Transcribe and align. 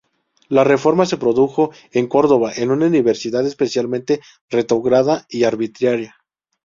La 0.49 0.63
Reforma 0.63 1.05
se 1.05 1.15
produjo 1.17 1.69
en 1.91 2.07
Córdoba 2.07 2.51
en 2.55 2.71
una 2.71 2.87
universidad 2.87 3.45
especialmente 3.45 4.19
retrógrada 4.49 5.27
y 5.29 5.43
arbitraria. 5.43 6.15